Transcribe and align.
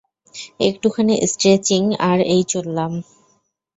একটুখানি 0.59 1.15
স্ট্রেচিং 1.27 1.81
আর 2.09 2.19
এই 2.33 2.41
চললাম। 2.43 2.91